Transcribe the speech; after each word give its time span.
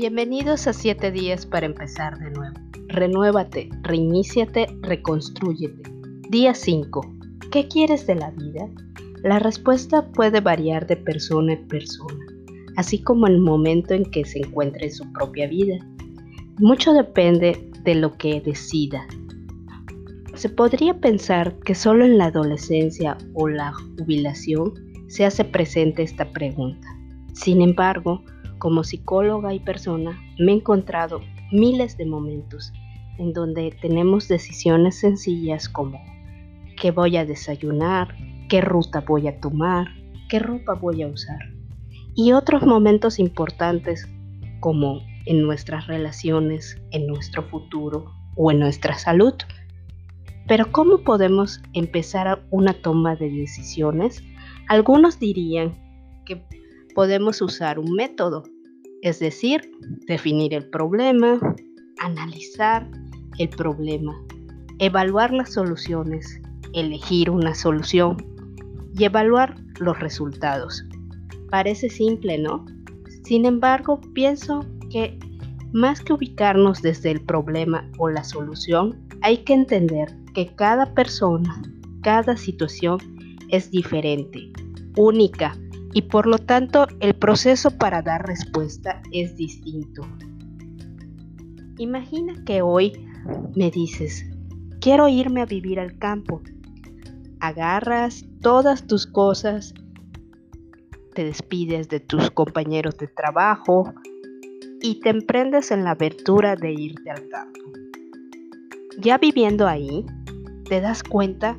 Bienvenidos 0.00 0.68
a 0.68 0.72
7 0.72 1.10
días 1.10 1.44
para 1.44 1.66
empezar 1.66 2.20
de 2.20 2.30
nuevo. 2.30 2.54
Renuévate, 2.86 3.68
reiníciate, 3.82 4.68
reconstrúyete. 4.82 5.90
Día 6.30 6.54
5. 6.54 7.16
¿Qué 7.50 7.66
quieres 7.66 8.06
de 8.06 8.14
la 8.14 8.30
vida? 8.30 8.68
La 9.24 9.40
respuesta 9.40 10.12
puede 10.12 10.40
variar 10.40 10.86
de 10.86 10.98
persona 10.98 11.54
en 11.54 11.66
persona, 11.66 12.24
así 12.76 13.02
como 13.02 13.26
el 13.26 13.40
momento 13.40 13.92
en 13.92 14.04
que 14.04 14.24
se 14.24 14.38
encuentre 14.38 14.86
en 14.86 14.92
su 14.92 15.12
propia 15.14 15.48
vida. 15.48 15.84
Mucho 16.60 16.92
depende 16.92 17.68
de 17.82 17.96
lo 17.96 18.16
que 18.16 18.40
decida. 18.40 19.04
Se 20.34 20.48
podría 20.48 21.00
pensar 21.00 21.58
que 21.64 21.74
solo 21.74 22.04
en 22.04 22.18
la 22.18 22.26
adolescencia 22.26 23.18
o 23.34 23.48
la 23.48 23.72
jubilación 23.72 24.74
se 25.08 25.24
hace 25.24 25.44
presente 25.44 26.04
esta 26.04 26.30
pregunta. 26.30 26.86
Sin 27.32 27.62
embargo, 27.62 28.22
como 28.58 28.84
psicóloga 28.84 29.54
y 29.54 29.60
persona, 29.60 30.20
me 30.38 30.52
he 30.52 30.56
encontrado 30.56 31.20
miles 31.50 31.96
de 31.96 32.06
momentos 32.06 32.72
en 33.18 33.32
donde 33.32 33.76
tenemos 33.80 34.28
decisiones 34.28 35.00
sencillas 35.00 35.68
como 35.68 36.00
qué 36.80 36.90
voy 36.90 37.16
a 37.16 37.24
desayunar, 37.24 38.14
qué 38.48 38.60
ruta 38.60 39.00
voy 39.00 39.28
a 39.28 39.40
tomar, 39.40 39.88
qué 40.28 40.38
ropa 40.38 40.74
voy 40.74 41.02
a 41.02 41.08
usar. 41.08 41.38
Y 42.14 42.32
otros 42.32 42.62
momentos 42.62 43.18
importantes 43.18 44.08
como 44.60 45.00
en 45.26 45.42
nuestras 45.42 45.86
relaciones, 45.86 46.80
en 46.90 47.06
nuestro 47.06 47.42
futuro 47.42 48.12
o 48.36 48.50
en 48.50 48.60
nuestra 48.60 48.96
salud. 48.98 49.34
Pero 50.46 50.72
¿cómo 50.72 50.98
podemos 50.98 51.60
empezar 51.74 52.42
una 52.50 52.72
toma 52.72 53.16
de 53.16 53.30
decisiones? 53.30 54.22
Algunos 54.68 55.18
dirían 55.18 55.76
que 56.24 56.42
podemos 56.98 57.40
usar 57.40 57.78
un 57.78 57.92
método, 57.92 58.42
es 59.02 59.20
decir, 59.20 59.70
definir 60.08 60.52
el 60.52 60.68
problema, 60.68 61.38
analizar 62.00 62.90
el 63.38 63.50
problema, 63.50 64.20
evaluar 64.80 65.32
las 65.32 65.52
soluciones, 65.52 66.40
elegir 66.74 67.30
una 67.30 67.54
solución 67.54 68.16
y 68.98 69.04
evaluar 69.04 69.54
los 69.78 69.96
resultados. 70.00 70.84
Parece 71.50 71.88
simple, 71.88 72.36
¿no? 72.36 72.66
Sin 73.22 73.46
embargo, 73.46 74.00
pienso 74.12 74.66
que 74.90 75.16
más 75.70 76.00
que 76.00 76.14
ubicarnos 76.14 76.82
desde 76.82 77.12
el 77.12 77.20
problema 77.20 77.88
o 77.98 78.08
la 78.08 78.24
solución, 78.24 78.98
hay 79.22 79.44
que 79.44 79.52
entender 79.52 80.12
que 80.34 80.52
cada 80.56 80.92
persona, 80.94 81.62
cada 82.02 82.36
situación 82.36 82.98
es 83.50 83.70
diferente, 83.70 84.50
única 84.96 85.56
y 85.92 86.02
por 86.02 86.26
lo 86.26 86.38
tanto 86.38 86.86
el 87.00 87.14
proceso 87.14 87.70
para 87.70 88.02
dar 88.02 88.26
respuesta 88.26 89.02
es 89.12 89.36
distinto. 89.36 90.02
Imagina 91.78 92.34
que 92.44 92.62
hoy 92.62 93.06
me 93.54 93.70
dices, 93.70 94.26
quiero 94.80 95.08
irme 95.08 95.42
a 95.42 95.46
vivir 95.46 95.80
al 95.80 95.98
campo. 95.98 96.42
Agarras 97.40 98.24
todas 98.40 98.86
tus 98.86 99.06
cosas, 99.06 99.74
te 101.14 101.24
despides 101.24 101.88
de 101.88 102.00
tus 102.00 102.30
compañeros 102.30 102.96
de 102.98 103.06
trabajo 103.06 103.92
y 104.80 105.00
te 105.00 105.10
emprendes 105.10 105.70
en 105.70 105.84
la 105.84 105.92
aventura 105.92 106.56
de 106.56 106.72
irte 106.72 107.10
al 107.10 107.28
campo. 107.28 107.60
Ya 109.00 109.18
viviendo 109.18 109.66
ahí, 109.68 110.04
te 110.68 110.80
das 110.80 111.02
cuenta 111.02 111.56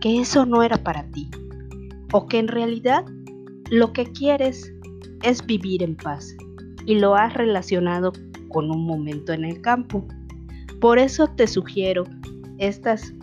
que 0.00 0.20
eso 0.20 0.44
no 0.46 0.62
era 0.62 0.76
para 0.82 1.04
ti 1.10 1.30
o 2.12 2.26
que 2.26 2.38
en 2.38 2.48
realidad 2.48 3.04
lo 3.72 3.94
que 3.94 4.04
quieres 4.04 4.70
es 5.22 5.46
vivir 5.46 5.82
en 5.82 5.96
paz 5.96 6.36
y 6.84 6.96
lo 6.96 7.14
has 7.14 7.32
relacionado 7.32 8.12
con 8.50 8.70
un 8.70 8.84
momento 8.84 9.32
en 9.32 9.46
el 9.46 9.62
campo. 9.62 10.06
Por 10.78 10.98
eso 10.98 11.26
te 11.28 11.46
sugiero 11.46 12.04
estas 12.58 13.14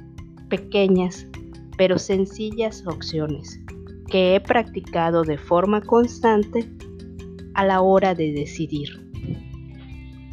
pequeñas 0.49 1.27
pero 1.77 1.99
sencillas 1.99 2.83
opciones 2.87 3.59
que 4.09 4.33
he 4.33 4.41
practicado 4.41 5.21
de 5.21 5.37
forma 5.37 5.81
constante 5.81 6.67
a 7.53 7.63
la 7.63 7.81
hora 7.81 8.15
de 8.15 8.31
decidir. 8.31 8.89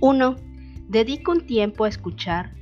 1. 0.01 0.37
Dedica 0.89 1.31
un 1.31 1.45
tiempo 1.45 1.85
a 1.85 1.89
escuchar 1.89 2.55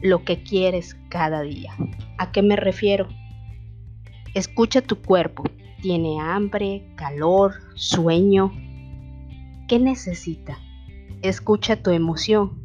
lo 0.00 0.24
que 0.24 0.42
quieres 0.42 0.96
cada 1.10 1.42
día. 1.42 1.76
¿A 2.16 2.32
qué 2.32 2.40
me 2.40 2.56
refiero? 2.56 3.08
Escucha 4.32 4.80
tu 4.80 4.96
cuerpo, 5.02 5.44
tiene 5.84 6.18
hambre, 6.18 6.82
calor, 6.96 7.56
sueño. 7.74 8.50
¿Qué 9.68 9.78
necesita? 9.78 10.58
Escucha 11.20 11.76
tu 11.82 11.90
emoción. 11.90 12.58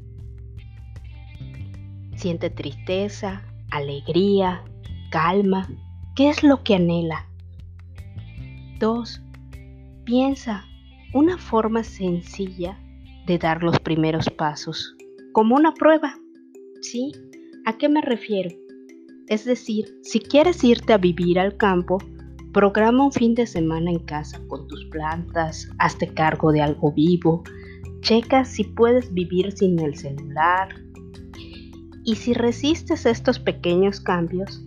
Siente 2.16 2.50
tristeza, 2.50 3.44
alegría, 3.72 4.64
calma. 5.12 5.68
¿Qué 6.16 6.30
es 6.30 6.44
lo 6.44 6.64
que 6.64 6.76
anhela? 6.76 7.28
2. 8.80 9.22
Piensa 10.06 10.64
una 11.14 11.38
forma 11.38 11.84
sencilla 11.84 12.80
de 13.26 13.38
dar 13.38 13.64
los 13.64 13.78
primeros 13.82 14.30
pasos, 14.30 14.96
como 15.34 15.58
una 15.58 15.74
prueba. 15.74 16.16
¿Sí? 16.80 17.12
¿A 17.66 17.78
qué 17.78 17.90
me 17.90 18.00
refiero? 18.00 18.52
Es 19.28 19.44
decir, 19.44 20.00
si 20.04 20.22
quieres 20.22 20.64
irte 20.64 20.94
a 20.94 20.98
vivir 20.98 21.38
al 21.38 21.58
campo, 21.58 21.98
Programa 22.54 23.06
un 23.06 23.12
fin 23.12 23.36
de 23.36 23.46
semana 23.46 23.92
en 23.92 24.00
casa 24.00 24.42
con 24.48 24.68
tus 24.68 24.84
plantas, 24.86 25.70
hazte 25.78 26.12
cargo 26.12 26.52
de 26.52 26.62
algo 26.62 26.92
vivo, 26.92 27.44
checa 28.02 28.44
si 28.44 28.64
puedes 28.64 29.14
vivir 29.14 29.52
sin 29.52 29.80
el 29.80 29.96
celular. 29.96 30.70
Y 32.04 32.16
si 32.16 32.34
resistes 32.34 33.06
estos 33.06 33.38
pequeños 33.38 34.02
cambios, 34.02 34.64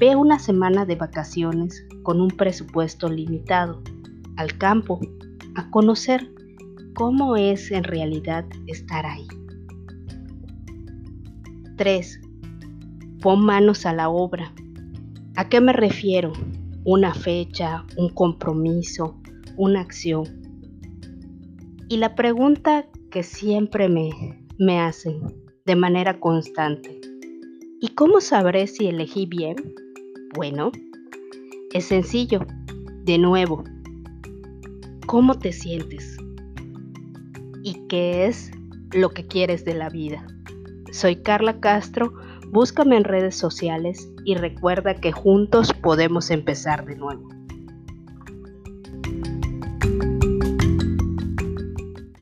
ve 0.00 0.16
una 0.16 0.38
semana 0.38 0.86
de 0.86 0.96
vacaciones 0.96 1.86
con 2.04 2.22
un 2.22 2.28
presupuesto 2.28 3.10
limitado 3.10 3.82
al 4.36 4.56
campo 4.56 4.98
a 5.56 5.68
conocer 5.68 6.26
cómo 6.94 7.36
es 7.36 7.70
en 7.70 7.84
realidad 7.84 8.46
estar 8.66 9.04
ahí. 9.04 9.26
3. 11.76 12.20
Pon 13.20 13.44
manos 13.44 13.84
a 13.84 13.92
la 13.92 14.08
obra. 14.08 14.54
¿A 15.36 15.50
qué 15.50 15.60
me 15.60 15.74
refiero? 15.74 16.32
Una 16.84 17.14
fecha, 17.14 17.84
un 17.96 18.08
compromiso, 18.10 19.20
una 19.56 19.80
acción. 19.80 20.24
Y 21.88 21.96
la 21.98 22.14
pregunta 22.14 22.86
que 23.10 23.22
siempre 23.22 23.88
me, 23.88 24.10
me 24.58 24.80
hacen 24.80 25.20
de 25.66 25.76
manera 25.76 26.18
constante, 26.20 27.00
¿y 27.80 27.88
cómo 27.88 28.20
sabré 28.20 28.66
si 28.66 28.86
elegí 28.86 29.26
bien? 29.26 29.56
Bueno, 30.34 30.72
es 31.72 31.84
sencillo. 31.84 32.46
De 33.04 33.18
nuevo, 33.18 33.64
¿cómo 35.06 35.38
te 35.38 35.52
sientes? 35.52 36.16
¿Y 37.62 37.86
qué 37.88 38.26
es 38.26 38.50
lo 38.92 39.10
que 39.10 39.26
quieres 39.26 39.64
de 39.64 39.74
la 39.74 39.88
vida? 39.88 40.26
Soy 40.92 41.16
Carla 41.16 41.60
Castro 41.60 42.12
Búscame 42.52 42.96
en 42.96 43.04
redes 43.04 43.36
sociales 43.36 44.10
y 44.24 44.34
recuerda 44.34 44.94
que 44.94 45.12
juntos 45.12 45.72
podemos 45.72 46.32
empezar 46.32 46.84
de 46.84 46.96
nuevo. 46.96 47.39